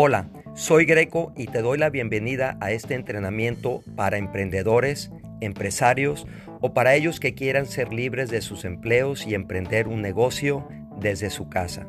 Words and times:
Hola, 0.00 0.30
soy 0.54 0.84
Greco 0.84 1.32
y 1.36 1.46
te 1.46 1.60
doy 1.60 1.76
la 1.76 1.90
bienvenida 1.90 2.56
a 2.60 2.70
este 2.70 2.94
entrenamiento 2.94 3.82
para 3.96 4.16
emprendedores, 4.16 5.10
empresarios 5.40 6.24
o 6.60 6.72
para 6.72 6.94
ellos 6.94 7.18
que 7.18 7.34
quieran 7.34 7.66
ser 7.66 7.92
libres 7.92 8.30
de 8.30 8.40
sus 8.40 8.64
empleos 8.64 9.26
y 9.26 9.34
emprender 9.34 9.88
un 9.88 10.00
negocio 10.00 10.68
desde 11.00 11.30
su 11.30 11.48
casa. 11.48 11.88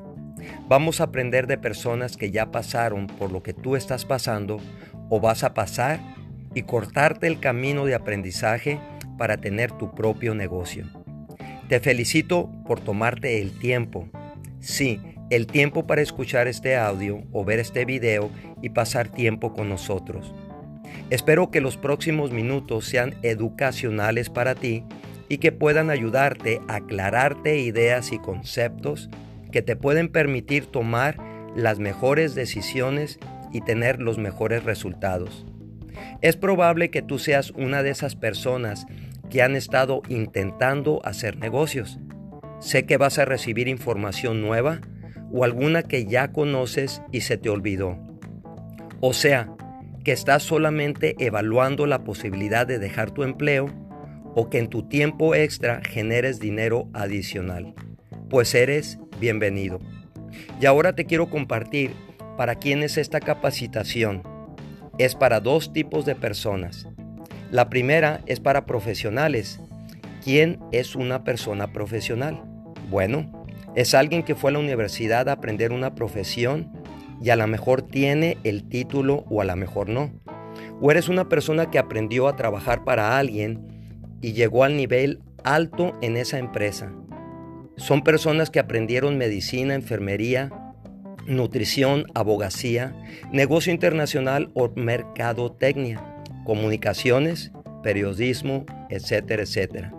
Vamos 0.67 0.99
a 0.99 1.03
aprender 1.03 1.45
de 1.45 1.59
personas 1.59 2.17
que 2.17 2.31
ya 2.31 2.49
pasaron 2.49 3.05
por 3.05 3.31
lo 3.31 3.43
que 3.43 3.53
tú 3.53 3.75
estás 3.75 4.05
pasando 4.05 4.57
o 5.11 5.19
vas 5.19 5.43
a 5.43 5.53
pasar 5.53 5.99
y 6.55 6.63
cortarte 6.63 7.27
el 7.27 7.39
camino 7.39 7.85
de 7.85 7.93
aprendizaje 7.93 8.79
para 9.19 9.37
tener 9.37 9.71
tu 9.73 9.93
propio 9.93 10.33
negocio. 10.33 10.87
Te 11.67 11.79
felicito 11.79 12.49
por 12.65 12.79
tomarte 12.79 13.39
el 13.39 13.51
tiempo. 13.59 14.09
Sí, 14.59 14.99
el 15.29 15.47
tiempo 15.47 15.85
para 15.85 16.01
escuchar 16.01 16.47
este 16.47 16.75
audio 16.75 17.23
o 17.31 17.45
ver 17.45 17.59
este 17.59 17.85
video 17.85 18.31
y 18.61 18.69
pasar 18.69 19.09
tiempo 19.09 19.53
con 19.53 19.69
nosotros. 19.69 20.33
Espero 21.09 21.51
que 21.51 21.61
los 21.61 21.77
próximos 21.77 22.31
minutos 22.31 22.85
sean 22.85 23.15
educacionales 23.21 24.29
para 24.29 24.55
ti 24.55 24.83
y 25.27 25.37
que 25.37 25.51
puedan 25.51 25.89
ayudarte 25.89 26.61
a 26.67 26.77
aclararte 26.77 27.59
ideas 27.59 28.11
y 28.11 28.19
conceptos 28.19 29.09
que 29.51 29.61
te 29.61 29.75
pueden 29.75 30.09
permitir 30.09 30.65
tomar 30.65 31.17
las 31.55 31.79
mejores 31.79 32.35
decisiones 32.35 33.19
y 33.51 33.61
tener 33.61 33.99
los 33.99 34.17
mejores 34.17 34.63
resultados. 34.63 35.45
Es 36.21 36.35
probable 36.35 36.89
que 36.89 37.01
tú 37.01 37.19
seas 37.19 37.51
una 37.51 37.83
de 37.83 37.91
esas 37.91 38.15
personas 38.15 38.85
que 39.29 39.41
han 39.41 39.55
estado 39.55 40.01
intentando 40.09 41.01
hacer 41.03 41.37
negocios. 41.37 41.99
Sé 42.59 42.85
que 42.85 42.97
vas 42.97 43.19
a 43.19 43.25
recibir 43.25 43.67
información 43.67 44.41
nueva 44.41 44.81
o 45.31 45.43
alguna 45.43 45.83
que 45.83 46.05
ya 46.05 46.31
conoces 46.31 47.01
y 47.11 47.21
se 47.21 47.37
te 47.37 47.49
olvidó. 47.49 47.97
O 49.01 49.13
sea, 49.13 49.49
que 50.03 50.11
estás 50.11 50.43
solamente 50.43 51.15
evaluando 51.19 51.85
la 51.85 52.03
posibilidad 52.03 52.65
de 52.65 52.79
dejar 52.79 53.11
tu 53.11 53.23
empleo 53.23 53.67
o 54.35 54.49
que 54.49 54.59
en 54.59 54.67
tu 54.67 54.83
tiempo 54.83 55.35
extra 55.35 55.81
generes 55.87 56.39
dinero 56.39 56.87
adicional. 56.93 57.73
Pues 58.29 58.53
eres 58.55 58.99
bienvenido. 59.19 59.79
Y 60.61 60.65
ahora 60.65 60.93
te 60.93 61.05
quiero 61.05 61.29
compartir 61.29 61.91
para 62.37 62.55
quién 62.55 62.83
es 62.83 62.97
esta 62.97 63.19
capacitación. 63.19 64.23
Es 64.97 65.15
para 65.15 65.39
dos 65.39 65.73
tipos 65.73 66.05
de 66.05 66.15
personas. 66.15 66.87
La 67.51 67.69
primera 67.69 68.21
es 68.27 68.39
para 68.39 68.65
profesionales. 68.65 69.59
¿Quién 70.23 70.59
es 70.71 70.95
una 70.95 71.23
persona 71.23 71.73
profesional? 71.73 72.43
Bueno, 72.89 73.38
es 73.79 73.93
alguien 73.93 74.23
que 74.23 74.35
fue 74.35 74.51
a 74.51 74.53
la 74.55 74.59
universidad 74.59 75.29
a 75.29 75.31
aprender 75.31 75.71
una 75.71 75.95
profesión 75.95 76.69
y 77.21 77.29
a 77.29 77.37
lo 77.37 77.47
mejor 77.47 77.81
tiene 77.81 78.37
el 78.43 78.67
título 78.67 79.23
o 79.29 79.39
a 79.39 79.45
lo 79.45 79.55
mejor 79.55 79.87
no. 79.87 80.11
O 80.81 80.91
eres 80.91 81.07
una 81.07 81.29
persona 81.29 81.71
que 81.71 81.79
aprendió 81.79 82.27
a 82.27 82.35
trabajar 82.35 82.83
para 82.83 83.17
alguien 83.17 84.17
y 84.21 84.33
llegó 84.33 84.65
al 84.65 84.75
nivel 84.75 85.21
alto 85.45 85.97
en 86.01 86.17
esa 86.17 86.39
empresa. 86.39 86.91
Son 87.77 88.03
personas 88.03 88.49
que 88.49 88.59
aprendieron 88.59 89.17
medicina, 89.17 89.75
enfermería, 89.75 90.51
nutrición, 91.25 92.05
abogacía, 92.15 92.93
negocio 93.31 93.71
internacional 93.71 94.51
o 94.55 94.69
mercadotecnia, 94.75 96.03
comunicaciones, 96.43 97.53
periodismo, 97.81 98.65
etcétera, 98.89 99.43
etcétera. 99.43 99.93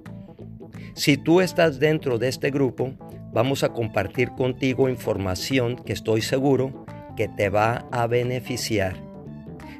Si 0.92 1.16
tú 1.16 1.40
estás 1.40 1.80
dentro 1.80 2.18
de 2.18 2.28
este 2.28 2.50
grupo, 2.50 2.92
vamos 3.32 3.62
a 3.62 3.70
compartir 3.70 4.30
contigo 4.30 4.88
información 4.88 5.76
que 5.76 5.92
estoy 5.92 6.22
seguro 6.22 6.84
que 7.16 7.28
te 7.28 7.48
va 7.48 7.86
a 7.90 8.06
beneficiar. 8.06 8.96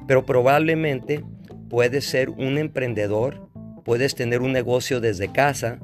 Pero 0.06 0.26
probablemente 0.26 1.24
puedes 1.68 2.04
ser 2.04 2.30
un 2.30 2.58
emprendedor, 2.58 3.48
puedes 3.84 4.14
tener 4.14 4.42
un 4.42 4.52
negocio 4.52 5.00
desde 5.00 5.32
casa, 5.32 5.78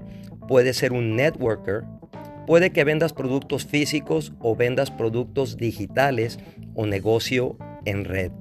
puedes 0.48 0.76
ser 0.76 0.92
un 0.92 1.16
networker, 1.16 1.84
puede 2.46 2.70
que 2.70 2.84
vendas 2.84 3.12
productos 3.12 3.66
físicos 3.66 4.32
o 4.40 4.54
vendas 4.54 4.90
productos 4.90 5.56
digitales 5.56 6.38
o 6.74 6.86
negocio 6.86 7.56
en 7.84 8.04
red. 8.04 8.32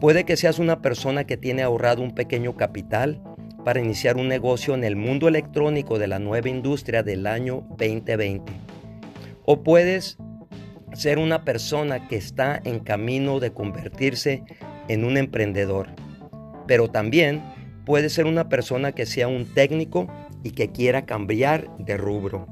Puede 0.00 0.24
que 0.24 0.36
seas 0.36 0.58
una 0.58 0.82
persona 0.82 1.24
que 1.24 1.36
tiene 1.36 1.62
ahorrado 1.62 2.02
un 2.02 2.14
pequeño 2.14 2.56
capital 2.56 3.22
para 3.64 3.80
iniciar 3.80 4.16
un 4.16 4.28
negocio 4.28 4.74
en 4.74 4.84
el 4.84 4.96
mundo 4.96 5.28
electrónico 5.28 5.98
de 5.98 6.08
la 6.08 6.18
nueva 6.18 6.48
industria 6.48 7.02
del 7.02 7.26
año 7.26 7.64
2020. 7.78 8.52
O 9.44 9.62
puedes 9.62 10.18
ser 10.94 11.18
una 11.18 11.44
persona 11.44 12.08
que 12.08 12.16
está 12.16 12.60
en 12.64 12.80
camino 12.80 13.40
de 13.40 13.52
convertirse 13.52 14.42
en 14.88 15.04
un 15.04 15.16
emprendedor. 15.16 15.88
Pero 16.66 16.88
también 16.88 17.42
puedes 17.84 18.12
ser 18.12 18.26
una 18.26 18.48
persona 18.48 18.92
que 18.92 19.06
sea 19.06 19.28
un 19.28 19.46
técnico 19.46 20.08
y 20.42 20.50
que 20.50 20.70
quiera 20.70 21.06
cambiar 21.06 21.68
de 21.78 21.96
rubro. 21.96 22.46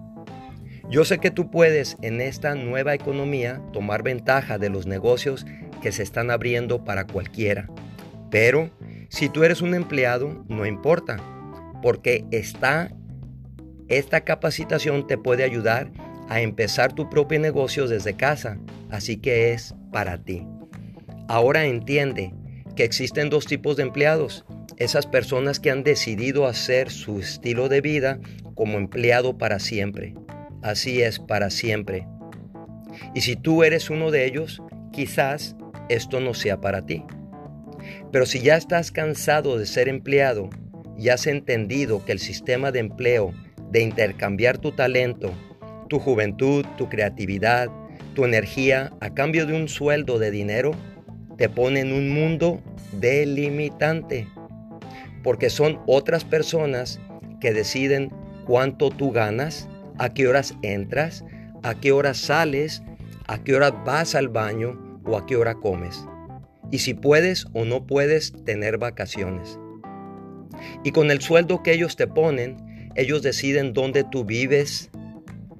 Yo 0.88 1.04
sé 1.04 1.18
que 1.18 1.30
tú 1.30 1.50
puedes 1.50 1.96
en 2.02 2.20
esta 2.20 2.54
nueva 2.54 2.94
economía 2.94 3.62
tomar 3.72 4.02
ventaja 4.02 4.58
de 4.58 4.70
los 4.70 4.86
negocios 4.86 5.46
que 5.82 5.92
se 5.92 6.02
están 6.02 6.30
abriendo 6.30 6.84
para 6.84 7.06
cualquiera, 7.06 7.68
pero 8.28 8.70
si 9.10 9.28
tú 9.28 9.44
eres 9.44 9.60
un 9.60 9.74
empleado, 9.74 10.44
no 10.48 10.64
importa, 10.64 11.18
porque 11.82 12.24
esta 12.30 12.88
capacitación 14.24 15.06
te 15.08 15.18
puede 15.18 15.42
ayudar 15.42 15.90
a 16.28 16.40
empezar 16.40 16.92
tu 16.92 17.10
propio 17.10 17.40
negocio 17.40 17.88
desde 17.88 18.14
casa, 18.14 18.58
así 18.88 19.16
que 19.16 19.52
es 19.52 19.74
para 19.92 20.22
ti. 20.22 20.46
Ahora 21.26 21.64
entiende 21.66 22.32
que 22.76 22.84
existen 22.84 23.30
dos 23.30 23.46
tipos 23.46 23.76
de 23.76 23.82
empleados, 23.82 24.44
esas 24.76 25.08
personas 25.08 25.58
que 25.58 25.72
han 25.72 25.82
decidido 25.82 26.46
hacer 26.46 26.90
su 26.90 27.18
estilo 27.18 27.68
de 27.68 27.80
vida 27.80 28.20
como 28.54 28.78
empleado 28.78 29.36
para 29.36 29.58
siempre. 29.58 30.14
Así 30.62 31.02
es, 31.02 31.18
para 31.18 31.50
siempre. 31.50 32.06
Y 33.12 33.22
si 33.22 33.34
tú 33.34 33.64
eres 33.64 33.90
uno 33.90 34.12
de 34.12 34.24
ellos, 34.24 34.62
quizás 34.92 35.56
esto 35.88 36.20
no 36.20 36.32
sea 36.32 36.60
para 36.60 36.86
ti. 36.86 37.04
Pero 38.12 38.26
si 38.26 38.40
ya 38.40 38.56
estás 38.56 38.90
cansado 38.90 39.58
de 39.58 39.66
ser 39.66 39.88
empleado 39.88 40.50
y 40.98 41.08
has 41.08 41.26
entendido 41.26 42.04
que 42.04 42.12
el 42.12 42.18
sistema 42.18 42.72
de 42.72 42.80
empleo, 42.80 43.32
de 43.70 43.82
intercambiar 43.82 44.58
tu 44.58 44.72
talento, 44.72 45.32
tu 45.88 45.98
juventud, 45.98 46.64
tu 46.76 46.88
creatividad, 46.88 47.68
tu 48.14 48.24
energía 48.24 48.92
a 49.00 49.14
cambio 49.14 49.46
de 49.46 49.54
un 49.54 49.68
sueldo 49.68 50.18
de 50.18 50.30
dinero, 50.30 50.72
te 51.36 51.48
pone 51.48 51.80
en 51.80 51.92
un 51.92 52.10
mundo 52.10 52.60
delimitante. 53.00 54.26
Porque 55.22 55.50
son 55.50 55.80
otras 55.86 56.24
personas 56.24 57.00
que 57.40 57.52
deciden 57.52 58.10
cuánto 58.46 58.90
tú 58.90 59.12
ganas, 59.12 59.68
a 59.98 60.12
qué 60.12 60.26
horas 60.26 60.54
entras, 60.62 61.24
a 61.62 61.74
qué 61.74 61.92
horas 61.92 62.18
sales, 62.18 62.82
a 63.26 63.38
qué 63.38 63.54
hora 63.54 63.70
vas 63.70 64.14
al 64.14 64.28
baño 64.28 65.00
o 65.04 65.16
a 65.16 65.26
qué 65.26 65.36
hora 65.36 65.54
comes 65.54 66.04
y 66.70 66.78
si 66.78 66.94
puedes 66.94 67.46
o 67.52 67.64
no 67.64 67.86
puedes 67.86 68.32
tener 68.44 68.78
vacaciones. 68.78 69.58
Y 70.84 70.92
con 70.92 71.10
el 71.10 71.20
sueldo 71.20 71.62
que 71.62 71.72
ellos 71.72 71.96
te 71.96 72.06
ponen, 72.06 72.56
ellos 72.96 73.22
deciden 73.22 73.72
dónde 73.72 74.04
tú 74.04 74.24
vives, 74.24 74.90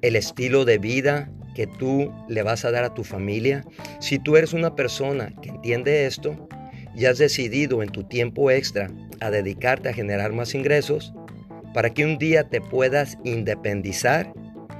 el 0.01 0.15
estilo 0.15 0.65
de 0.65 0.77
vida 0.77 1.31
que 1.55 1.67
tú 1.67 2.11
le 2.27 2.43
vas 2.43 2.65
a 2.65 2.71
dar 2.71 2.83
a 2.83 2.93
tu 2.93 3.03
familia. 3.03 3.65
Si 3.99 4.19
tú 4.19 4.37
eres 4.37 4.53
una 4.53 4.75
persona 4.75 5.33
que 5.41 5.49
entiende 5.49 6.05
esto 6.05 6.47
y 6.95 7.05
has 7.05 7.17
decidido 7.17 7.83
en 7.83 7.89
tu 7.89 8.03
tiempo 8.03 8.51
extra 8.51 8.89
a 9.19 9.29
dedicarte 9.29 9.89
a 9.89 9.93
generar 9.93 10.33
más 10.33 10.55
ingresos, 10.55 11.13
para 11.73 11.93
que 11.93 12.05
un 12.05 12.17
día 12.17 12.49
te 12.49 12.59
puedas 12.59 13.17
independizar, 13.23 14.33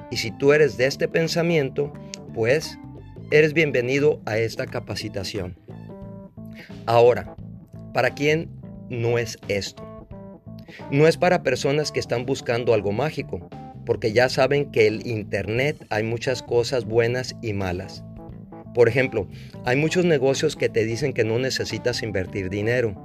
y 0.10 0.18
si 0.18 0.32
tú 0.32 0.52
eres 0.52 0.78
de 0.78 0.88
este 0.88 1.08
pensamiento, 1.08 1.94
pues 2.34 2.78
eres 3.32 3.54
bienvenido 3.54 4.22
a 4.26 4.38
esta 4.38 4.66
capacitación. 4.66 5.56
Ahora, 6.86 7.36
¿para 7.94 8.12
quién 8.12 8.50
no 8.90 9.18
es 9.18 9.38
esto? 9.48 10.08
No 10.92 11.08
es 11.08 11.18
para 11.18 11.44
personas 11.44 11.92
que 11.92 12.00
están 12.00 12.26
buscando 12.26 12.74
algo 12.74 12.92
mágico, 12.92 13.50
porque 13.86 14.14
ya 14.14 14.30
saben 14.30 14.72
que 14.72 14.88
el 14.88 15.06
Internet 15.08 15.86
hay 15.90 16.04
muchas 16.04 16.44
cosas 16.44 16.86
buenas 16.86 17.36
y 17.42 17.54
malas. 17.54 18.04
Por 18.74 18.88
ejemplo, 18.88 19.28
hay 19.66 19.76
muchos 19.76 20.06
negocios 20.06 20.56
que 20.56 20.70
te 20.70 20.86
dicen 20.86 21.14
que 21.14 21.26
no 21.26 21.40
necesitas 21.40 22.04
invertir 22.04 22.50
dinero, 22.50 22.96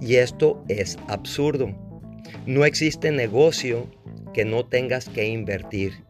y 0.00 0.16
esto 0.16 0.62
es 0.68 0.98
absurdo. 1.08 1.74
No 2.46 2.64
existe 2.64 3.10
negocio 3.10 3.90
que 4.34 4.44
no 4.44 4.66
tengas 4.66 5.08
que 5.08 5.26
invertir. 5.26 6.04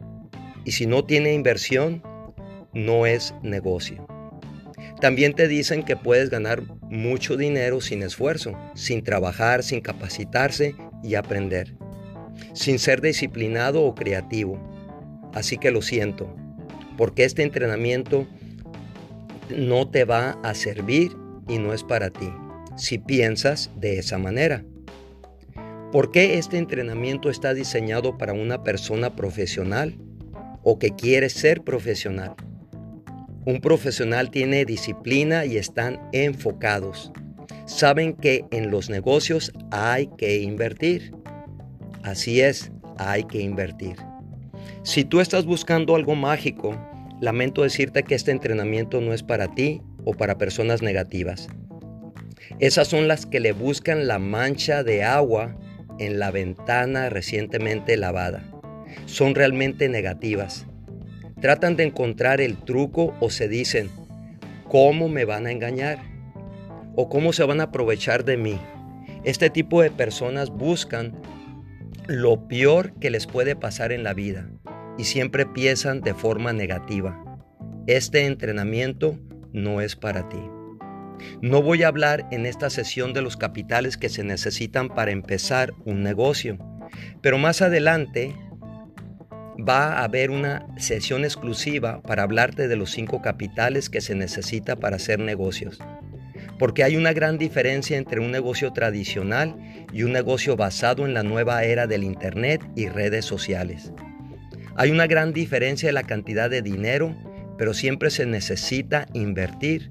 Y 0.64 0.72
si 0.72 0.87
no 0.87 1.04
tiene 1.04 1.32
inversión, 1.32 2.02
no 2.75 3.06
es 3.06 3.34
negocio. 3.42 4.06
También 5.00 5.34
te 5.34 5.46
dicen 5.46 5.82
que 5.82 5.96
puedes 5.96 6.31
ganar 6.31 6.62
mucho 6.82 7.37
dinero 7.37 7.81
sin 7.81 8.02
esfuerzo, 8.02 8.58
sin 8.75 9.02
trabajar, 9.02 9.62
sin 9.62 9.81
capacitarse 9.81 10.75
y 11.02 11.16
aprender, 11.16 11.76
sin 12.54 12.78
ser 12.78 13.02
disciplinado 13.02 13.82
o 13.82 13.94
creativo. 13.94 14.58
Así 15.34 15.58
que 15.58 15.70
lo 15.70 15.82
siento, 15.82 16.34
porque 16.96 17.25
este 17.25 17.43
entrenamiento 17.43 18.26
no 19.54 19.88
te 19.88 20.04
va 20.04 20.38
a 20.43 20.54
servir 20.54 21.12
y 21.46 21.58
no 21.58 21.75
es 21.75 21.84
para 21.84 22.10
ti, 22.10 22.32
si 22.76 22.99
piensas 22.99 23.70
de 23.76 23.99
esa 23.99 24.16
manera. 24.16 24.64
¿Por 25.92 26.10
qué 26.10 26.38
este 26.38 26.56
entrenamiento 26.56 27.31
está 27.31 27.54
diseñado 27.54 28.16
para 28.19 28.32
una 28.32 28.64
persona 28.64 29.14
profesional 29.14 29.96
o 30.62 30.78
que 30.78 30.90
quiere 30.90 31.28
ser 31.28 31.62
profesional? 31.62 32.34
Un 33.46 33.60
profesional 33.60 34.32
tiene 34.32 34.64
disciplina 34.64 35.46
y 35.46 35.56
están 35.56 36.00
enfocados. 36.12 37.12
Saben 37.64 38.14
que 38.14 38.44
en 38.50 38.72
los 38.72 38.90
negocios 38.90 39.52
hay 39.70 40.08
que 40.19 40.40
invertir. 40.40 41.12
Así 42.02 42.40
es, 42.40 42.72
hay 42.98 43.22
que 43.22 43.40
invertir. 43.40 43.94
Si 44.82 45.04
tú 45.04 45.20
estás 45.20 45.46
buscando 45.46 45.94
algo 45.94 46.16
mágico, 46.16 46.76
lamento 47.20 47.62
decirte 47.62 48.02
que 48.02 48.16
este 48.16 48.32
entrenamiento 48.32 49.00
no 49.00 49.14
es 49.14 49.22
para 49.22 49.54
ti 49.54 49.81
o 50.04 50.12
para 50.12 50.38
personas 50.38 50.82
negativas. 50.82 51.46
Esas 52.58 52.88
son 52.88 53.06
las 53.06 53.26
que 53.26 53.38
le 53.38 53.52
buscan 53.52 54.08
la 54.08 54.19
mancha 54.19 54.82
de 54.82 55.04
agua 55.04 55.56
en 56.00 56.19
la 56.19 56.32
ventana 56.32 57.10
recientemente 57.10 57.96
lavada. 57.96 58.42
Son 59.04 59.37
realmente 59.37 59.88
negativas. 59.88 60.66
Tratan 61.40 61.76
de 61.76 61.84
encontrar 61.84 62.40
el 62.40 62.56
truco 62.56 63.14
o 63.20 63.28
se 63.28 63.46
dicen, 63.46 63.90
¿cómo 64.68 65.08
me 65.08 65.26
van 65.26 65.46
a 65.46 65.52
engañar? 65.52 65.98
¿O 66.94 67.10
cómo 67.10 67.34
se 67.34 67.44
van 67.44 67.60
a 67.60 67.64
aprovechar 67.64 68.24
de 68.24 68.38
mí? 68.38 68.58
Este 69.22 69.50
tipo 69.50 69.82
de 69.82 69.90
personas 69.90 70.48
buscan 70.48 71.20
lo 72.06 72.48
peor 72.48 72.94
que 73.00 73.10
les 73.10 73.26
puede 73.26 73.54
pasar 73.54 73.92
en 73.92 74.02
la 74.02 74.14
vida 74.14 74.48
y 74.96 75.04
siempre 75.04 75.44
piensan 75.44 76.00
de 76.00 76.14
forma 76.14 76.54
negativa. 76.54 77.22
Este 77.86 78.24
entrenamiento 78.24 79.18
no 79.52 79.82
es 79.82 79.94
para 79.94 80.28
ti. 80.30 80.40
No 81.42 81.60
voy 81.60 81.82
a 81.82 81.88
hablar 81.88 82.26
en 82.30 82.46
esta 82.46 82.70
sesión 82.70 83.12
de 83.12 83.20
los 83.22 83.36
capitales 83.36 83.96
que 83.96 84.08
se 84.08 84.24
necesitan 84.24 84.88
para 84.88 85.10
empezar 85.10 85.74
un 85.84 86.02
negocio, 86.02 86.58
pero 87.20 87.36
más 87.36 87.60
adelante 87.60 88.34
va 89.56 89.94
a 89.94 90.04
haber 90.04 90.30
una 90.30 90.66
sesión 90.76 91.24
exclusiva 91.24 92.02
para 92.02 92.22
hablarte 92.22 92.68
de 92.68 92.76
los 92.76 92.90
cinco 92.90 93.22
capitales 93.22 93.88
que 93.90 94.00
se 94.00 94.14
necesita 94.14 94.76
para 94.76 94.96
hacer 94.96 95.18
negocios. 95.18 95.78
Porque 96.58 96.84
hay 96.84 96.96
una 96.96 97.12
gran 97.12 97.38
diferencia 97.38 97.98
entre 97.98 98.20
un 98.20 98.30
negocio 98.30 98.72
tradicional 98.72 99.54
y 99.92 100.02
un 100.02 100.12
negocio 100.12 100.56
basado 100.56 101.04
en 101.04 101.14
la 101.14 101.22
nueva 101.22 101.64
era 101.64 101.86
del 101.86 102.04
Internet 102.04 102.62
y 102.74 102.88
redes 102.88 103.24
sociales. 103.24 103.92
Hay 104.76 104.90
una 104.90 105.06
gran 105.06 105.32
diferencia 105.32 105.88
en 105.88 105.94
la 105.94 106.02
cantidad 106.02 106.50
de 106.50 106.62
dinero, 106.62 107.14
pero 107.58 107.74
siempre 107.74 108.10
se 108.10 108.26
necesita 108.26 109.06
invertir 109.12 109.90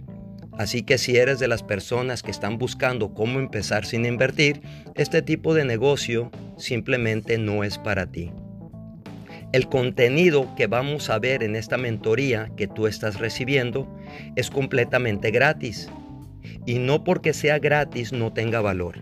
Así 0.57 0.83
que 0.83 0.97
si 0.97 1.17
eres 1.17 1.39
de 1.39 1.47
las 1.47 1.63
personas 1.63 2.23
que 2.23 2.31
están 2.31 2.57
buscando 2.57 3.13
cómo 3.13 3.39
empezar 3.39 3.85
sin 3.85 4.06
invertir, 4.06 4.62
este 4.95 5.21
tipo 5.21 5.53
de 5.53 5.65
negocio 5.65 6.31
simplemente 6.57 7.38
no 7.38 7.63
es 7.63 7.77
para 7.77 8.06
ti. 8.06 8.31
El 9.56 9.69
contenido 9.69 10.54
que 10.57 10.68
vamos 10.68 11.10
a 11.10 11.18
ver 11.18 11.42
en 11.42 11.56
esta 11.56 11.78
mentoría 11.78 12.52
que 12.57 12.68
tú 12.68 12.88
estás 12.88 13.19
recibiendo 13.22 13.88
es 14.36 14.50
completamente 14.50 15.31
gratis. 15.31 15.90
Y 16.66 16.80
no 16.80 17.06
porque 17.06 17.31
sea 17.31 17.57
gratis 17.60 18.12
no 18.12 18.34
tenga 18.34 18.60
valor. 18.60 18.98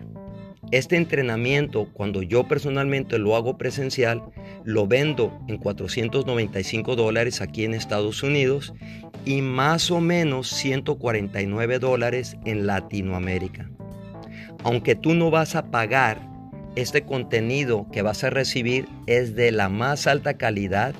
Este 0.70 0.96
entrenamiento, 0.96 1.88
cuando 1.92 2.22
yo 2.22 2.46
personalmente 2.46 3.18
lo 3.18 3.34
hago 3.34 3.58
presencial, 3.58 4.22
lo 4.62 4.86
vendo 4.86 5.36
en 5.48 5.56
495 5.56 6.94
dólares 6.94 7.40
aquí 7.40 7.64
en 7.64 7.74
Estados 7.74 8.22
Unidos 8.22 8.74
y 9.24 9.42
más 9.42 9.90
o 9.90 10.00
menos 10.00 10.50
149 10.50 11.80
dólares 11.80 12.36
en 12.44 12.68
Latinoamérica. 12.68 13.68
Aunque 14.62 14.94
tú 14.94 15.14
no 15.14 15.32
vas 15.32 15.56
a 15.56 15.72
pagar, 15.72 16.33
este 16.76 17.02
contenido 17.02 17.86
que 17.92 18.02
vas 18.02 18.24
a 18.24 18.30
recibir 18.30 18.88
es 19.06 19.34
de 19.36 19.52
la 19.52 19.68
más 19.68 20.06
alta 20.06 20.34
calidad 20.34 20.94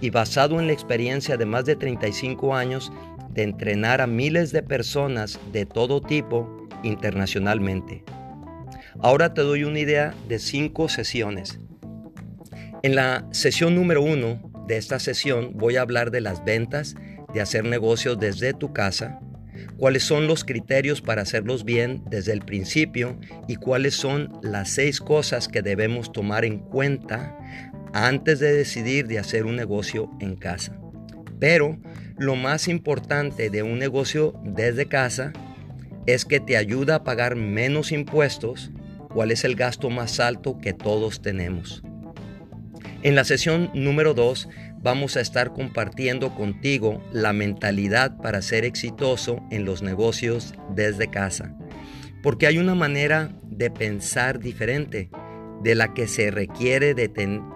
y 0.00 0.10
basado 0.10 0.58
en 0.58 0.66
la 0.66 0.72
experiencia 0.72 1.36
de 1.36 1.46
más 1.46 1.64
de 1.64 1.76
35 1.76 2.56
años 2.56 2.92
de 3.30 3.44
entrenar 3.44 4.00
a 4.00 4.06
miles 4.06 4.52
de 4.52 4.62
personas 4.62 5.38
de 5.52 5.64
todo 5.64 6.00
tipo 6.00 6.68
internacionalmente. 6.82 8.04
Ahora 9.00 9.32
te 9.32 9.42
doy 9.42 9.64
una 9.64 9.78
idea 9.78 10.14
de 10.28 10.38
cinco 10.38 10.88
sesiones. 10.88 11.60
En 12.82 12.96
la 12.96 13.26
sesión 13.30 13.74
número 13.76 14.02
uno 14.02 14.40
de 14.66 14.76
esta 14.76 14.98
sesión 14.98 15.52
voy 15.54 15.76
a 15.76 15.82
hablar 15.82 16.10
de 16.10 16.20
las 16.20 16.44
ventas, 16.44 16.96
de 17.32 17.40
hacer 17.40 17.64
negocios 17.64 18.18
desde 18.18 18.52
tu 18.54 18.72
casa, 18.72 19.20
cuáles 19.76 20.04
son 20.04 20.26
los 20.26 20.44
criterios 20.44 21.00
para 21.00 21.22
hacerlos 21.22 21.64
bien 21.64 22.02
desde 22.08 22.32
el 22.32 22.40
principio 22.40 23.18
y 23.48 23.56
cuáles 23.56 23.94
son 23.94 24.38
las 24.42 24.70
seis 24.70 25.00
cosas 25.00 25.48
que 25.48 25.62
debemos 25.62 26.12
tomar 26.12 26.44
en 26.44 26.58
cuenta 26.58 27.36
antes 27.92 28.40
de 28.40 28.52
decidir 28.52 29.06
de 29.06 29.18
hacer 29.18 29.44
un 29.44 29.56
negocio 29.56 30.10
en 30.20 30.36
casa. 30.36 30.78
Pero 31.38 31.78
lo 32.18 32.36
más 32.36 32.68
importante 32.68 33.50
de 33.50 33.62
un 33.62 33.78
negocio 33.78 34.34
desde 34.44 34.86
casa 34.86 35.32
es 36.06 36.24
que 36.24 36.40
te 36.40 36.56
ayuda 36.56 36.96
a 36.96 37.04
pagar 37.04 37.36
menos 37.36 37.92
impuestos 37.92 38.70
cuál 39.08 39.30
es 39.30 39.44
el 39.44 39.56
gasto 39.56 39.90
más 39.90 40.20
alto 40.20 40.58
que 40.58 40.72
todos 40.72 41.20
tenemos. 41.20 41.82
En 43.02 43.16
la 43.16 43.24
sesión 43.24 43.68
número 43.74 44.14
2 44.14 44.48
vamos 44.80 45.16
a 45.16 45.20
estar 45.20 45.52
compartiendo 45.52 46.36
contigo 46.36 47.02
la 47.12 47.32
mentalidad 47.32 48.16
para 48.18 48.42
ser 48.42 48.64
exitoso 48.64 49.42
en 49.50 49.64
los 49.64 49.82
negocios 49.82 50.54
desde 50.76 51.08
casa. 51.08 51.56
Porque 52.22 52.46
hay 52.46 52.58
una 52.58 52.76
manera 52.76 53.32
de 53.42 53.72
pensar 53.72 54.38
diferente 54.38 55.10
de 55.64 55.74
la 55.74 55.94
que 55.94 56.06
se 56.06 56.30
requiere 56.30 56.94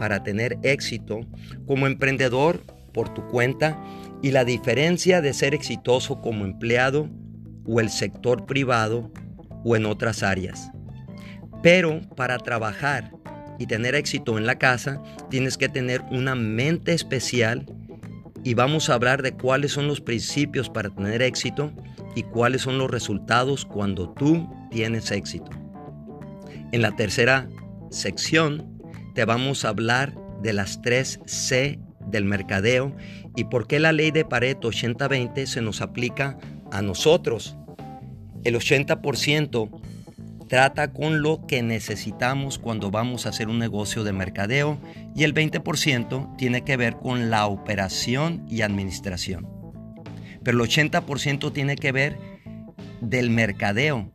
para 0.01 0.25
tener 0.25 0.59
éxito 0.63 1.21
como 1.65 1.87
emprendedor 1.87 2.65
por 2.93 3.15
tu 3.15 3.25
cuenta 3.29 3.81
y 4.23 4.33
la 4.33 4.45
diferencia 4.45 5.21
de 5.21 5.33
ser 5.33 5.55
exitoso 5.55 6.21
como 6.21 6.45
empleado 6.45 7.09
o 7.65 7.79
el 7.79 7.91
sector 7.91 8.47
privado 8.47 9.13
o 9.65 9.77
en 9.77 9.87
otras 9.87 10.25
áreas. 10.25 10.73
Pero 11.63 12.01
para 12.17 12.39
trabajar 12.39 13.16
y 13.59 13.67
tener 13.67 13.95
éxito 13.95 14.39
en 14.39 14.47
la 14.47 14.59
casa, 14.59 15.03
tienes 15.31 15.57
que 15.57 15.69
tener 15.69 16.03
una 16.11 16.35
mente 16.35 16.93
especial 16.93 17.67
y 18.45 18.55
vamos 18.55 18.89
a 18.89 18.95
hablar 18.95 19.23
de 19.23 19.33
cuáles 19.33 19.73
son 19.73 19.89
los 19.89 20.01
principios 20.01 20.71
para 20.71 20.91
tener 20.91 21.23
éxito 21.23 21.73
y 22.15 22.23
cuáles 22.23 22.63
son 22.63 22.79
los 22.79 22.91
resultados 22.91 23.65
cuando 23.65 24.11
tú 24.11 24.49
tienes 24.71 25.11
éxito. 25.11 25.51
En 26.73 26.83
la 26.83 26.95
tercera 26.95 27.49
sección 27.91 28.81
te 29.15 29.25
vamos 29.25 29.65
a 29.65 29.71
hablar 29.71 30.15
de 30.43 30.53
las 30.53 30.83
tres 30.83 31.21
C 31.27 31.79
del 32.07 32.25
mercadeo 32.25 32.95
y 33.35 33.45
por 33.45 33.67
qué 33.67 33.81
la 33.81 33.93
ley 33.93 34.11
de 34.11 34.25
Pareto 34.25 34.71
80-20 34.71 35.47
se 35.47 35.61
nos 35.61 35.81
aplica 35.81 36.39
a 36.71 36.83
nosotros. 36.83 37.57
El 38.45 38.55
80% 38.55 39.71
trata 40.49 40.93
con 40.93 41.23
lo 41.23 41.47
que 41.47 41.63
necesitamos 41.63 42.59
cuando 42.59 42.91
vamos 42.91 43.27
a 43.27 43.31
hacer 43.31 43.49
un 43.49 43.59
negocio 43.59 44.05
de 44.05 44.13
mercadeo 44.13 44.79
y 45.15 45.25
el 45.25 45.35
20% 45.35 46.37
tiene 46.37 46.63
que 46.63 46.77
ver 46.77 46.97
con 46.97 47.31
la 47.31 47.47
operación 47.47 48.47
y 48.49 48.63
administración. 48.63 49.49
Pero 50.43 50.63
el 50.63 50.71
80% 50.71 51.53
tiene 51.53 51.77
que 51.77 51.93
ver 51.93 52.19
del 53.01 53.31
mercadeo, 53.31 54.11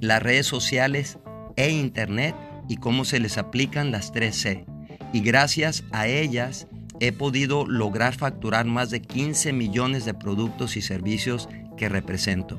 las 0.00 0.22
redes 0.22 0.46
sociales 0.46 1.18
e 1.56 1.70
internet 1.70 2.34
y 2.68 2.76
cómo 2.76 3.04
se 3.04 3.20
les 3.20 3.38
aplican 3.38 3.92
las 3.92 4.12
3C. 4.12 4.64
Y 5.12 5.20
gracias 5.20 5.84
a 5.92 6.08
ellas 6.08 6.66
he 6.98 7.12
podido 7.12 7.66
lograr 7.66 8.14
facturar 8.14 8.64
más 8.66 8.90
de 8.90 9.02
15 9.02 9.52
millones 9.52 10.04
de 10.04 10.14
productos 10.14 10.76
y 10.76 10.82
servicios 10.82 11.48
que 11.76 11.88
represento. 11.88 12.58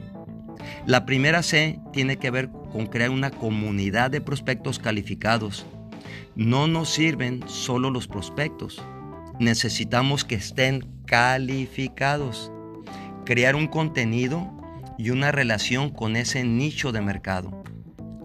La 0.85 1.05
primera 1.05 1.43
C 1.43 1.79
tiene 1.91 2.17
que 2.17 2.31
ver 2.31 2.49
con 2.71 2.87
crear 2.87 3.09
una 3.09 3.31
comunidad 3.31 4.11
de 4.11 4.21
prospectos 4.21 4.79
calificados. 4.79 5.65
No 6.35 6.67
nos 6.67 6.89
sirven 6.89 7.43
solo 7.47 7.89
los 7.89 8.07
prospectos. 8.07 8.81
Necesitamos 9.39 10.23
que 10.25 10.35
estén 10.35 10.87
calificados. 11.05 12.51
Crear 13.25 13.55
un 13.55 13.67
contenido 13.67 14.51
y 14.97 15.09
una 15.09 15.31
relación 15.31 15.89
con 15.89 16.15
ese 16.15 16.43
nicho 16.43 16.91
de 16.91 17.01
mercado, 17.01 17.63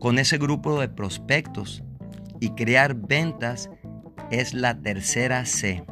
con 0.01 0.19
ese 0.19 0.39
grupo 0.39 0.81
de 0.81 0.89
prospectos. 0.89 1.83
Y 2.41 2.51
crear 2.51 2.95
ventas 2.95 3.71
es 4.31 4.53
la 4.53 4.81
tercera 4.81 5.45
C. 5.47 5.85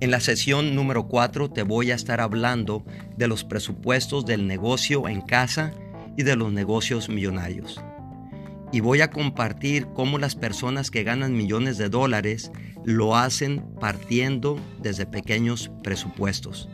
En 0.00 0.10
la 0.10 0.20
sesión 0.20 0.74
número 0.74 1.08
4 1.08 1.50
te 1.50 1.62
voy 1.62 1.90
a 1.90 1.94
estar 1.94 2.22
hablando 2.22 2.86
de 3.18 3.28
los 3.28 3.44
presupuestos 3.44 4.24
del 4.24 4.46
negocio 4.46 5.08
en 5.08 5.20
casa 5.20 5.72
de 6.22 6.36
los 6.36 6.52
negocios 6.52 7.08
millonarios. 7.08 7.80
Y 8.72 8.80
voy 8.80 9.00
a 9.00 9.10
compartir 9.10 9.88
cómo 9.94 10.18
las 10.18 10.36
personas 10.36 10.90
que 10.90 11.02
ganan 11.02 11.36
millones 11.36 11.76
de 11.76 11.88
dólares 11.88 12.52
lo 12.84 13.16
hacen 13.16 13.64
partiendo 13.80 14.58
desde 14.80 15.06
pequeños 15.06 15.70
presupuestos. 15.82 16.68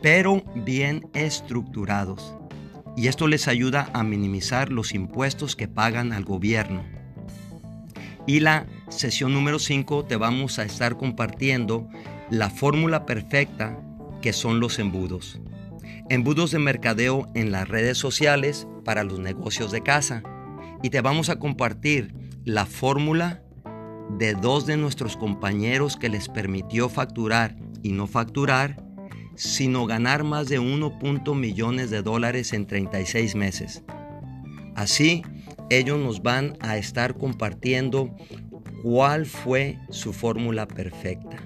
pero 0.00 0.44
bien 0.54 1.08
estructurados. 1.14 2.36
Y 2.96 3.08
esto 3.08 3.26
les 3.26 3.48
ayuda 3.48 3.90
a 3.92 4.02
minimizar 4.02 4.70
los 4.70 4.94
impuestos 4.94 5.56
que 5.56 5.68
pagan 5.68 6.12
al 6.12 6.24
gobierno. 6.24 6.84
Y 8.26 8.40
la 8.40 8.66
sesión 8.88 9.32
número 9.32 9.58
5 9.58 10.04
te 10.04 10.16
vamos 10.16 10.58
a 10.58 10.64
estar 10.64 10.96
compartiendo 10.96 11.88
la 12.30 12.50
fórmula 12.50 13.06
perfecta 13.06 13.78
que 14.20 14.32
son 14.32 14.60
los 14.60 14.78
embudos. 14.78 15.40
Embudos 16.10 16.50
de 16.52 16.58
mercadeo 16.58 17.30
en 17.34 17.52
las 17.52 17.68
redes 17.68 17.98
sociales 17.98 18.66
para 18.82 19.04
los 19.04 19.18
negocios 19.18 19.70
de 19.70 19.82
casa. 19.82 20.22
Y 20.82 20.88
te 20.88 21.02
vamos 21.02 21.28
a 21.28 21.38
compartir 21.38 22.14
la 22.44 22.64
fórmula 22.64 23.42
de 24.16 24.32
dos 24.32 24.64
de 24.64 24.78
nuestros 24.78 25.18
compañeros 25.18 25.98
que 25.98 26.08
les 26.08 26.28
permitió 26.28 26.88
facturar 26.88 27.56
y 27.82 27.92
no 27.92 28.06
facturar, 28.06 28.82
sino 29.34 29.84
ganar 29.84 30.24
más 30.24 30.48
de 30.48 30.58
1. 30.58 30.98
millones 31.34 31.90
de 31.90 32.00
dólares 32.00 32.54
en 32.54 32.66
36 32.66 33.34
meses. 33.34 33.84
Así, 34.74 35.22
ellos 35.68 35.98
nos 35.98 36.22
van 36.22 36.56
a 36.60 36.78
estar 36.78 37.18
compartiendo 37.18 38.16
cuál 38.82 39.26
fue 39.26 39.78
su 39.90 40.14
fórmula 40.14 40.66
perfecta. 40.66 41.36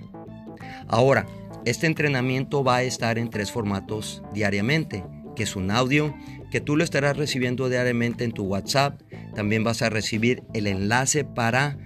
Ahora, 0.86 1.26
este 1.64 1.86
entrenamiento 1.86 2.64
va 2.64 2.76
a 2.76 2.82
estar 2.82 3.18
en 3.18 3.30
tres 3.30 3.52
formatos 3.52 4.22
diariamente, 4.34 5.04
que 5.36 5.44
es 5.44 5.56
un 5.56 5.70
audio 5.70 6.14
que 6.50 6.60
tú 6.60 6.76
lo 6.76 6.84
estarás 6.84 7.16
recibiendo 7.16 7.68
diariamente 7.68 8.24
en 8.24 8.32
tu 8.32 8.44
WhatsApp. 8.44 9.00
También 9.34 9.64
vas 9.64 9.80
a 9.82 9.88
recibir 9.88 10.42
el 10.54 10.66
enlace 10.66 11.24
para 11.24 11.78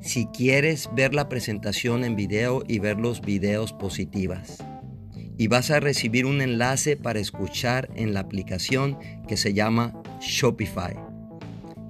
si 0.00 0.26
quieres 0.26 0.88
ver 0.94 1.14
la 1.14 1.28
presentación 1.28 2.04
en 2.04 2.16
video 2.16 2.62
y 2.66 2.78
ver 2.78 2.98
los 2.98 3.20
videos 3.20 3.72
positivas. 3.72 4.64
Y 5.36 5.48
vas 5.48 5.70
a 5.70 5.80
recibir 5.80 6.24
un 6.24 6.40
enlace 6.40 6.96
para 6.96 7.18
escuchar 7.18 7.90
en 7.96 8.14
la 8.14 8.20
aplicación 8.20 8.98
que 9.28 9.36
se 9.36 9.52
llama 9.52 9.92
Shopify. 10.20 10.94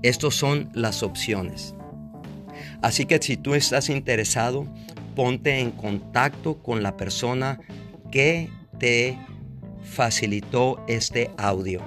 Estos 0.02 0.34
son 0.34 0.70
las 0.72 1.02
opciones. 1.02 1.74
Así 2.82 3.06
que 3.06 3.18
si 3.20 3.36
tú 3.36 3.54
estás 3.54 3.88
interesado, 3.88 4.66
ponte 5.16 5.58
en 5.58 5.72
contacto 5.72 6.62
con 6.62 6.84
la 6.84 6.96
persona 6.96 7.58
que 8.12 8.48
te 8.78 9.18
facilitó 9.82 10.84
este 10.86 11.30
audio. 11.38 11.80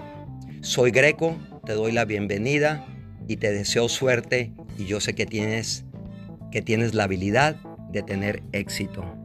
Soy 0.62 0.92
Greco, 0.92 1.38
te 1.66 1.74
doy 1.74 1.94
la 1.94 2.04
bienvenida 2.04 2.86
y 3.28 3.38
te 3.38 3.52
deseo 3.52 3.88
suerte 3.88 4.52
y 4.78 4.86
yo 4.86 5.00
sé 5.00 5.14
que 5.14 5.26
tienes 5.26 5.86
que 6.52 6.64
tienes 6.64 6.96
la 6.96 7.04
habilidad 7.04 7.56
de 7.92 8.02
tener 8.02 8.42
éxito. 8.52 9.19